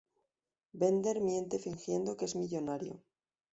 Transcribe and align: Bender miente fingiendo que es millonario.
Bender 0.79 1.17
miente 1.27 1.59
fingiendo 1.59 2.17
que 2.17 2.25
es 2.25 2.35
millonario. 2.35 2.95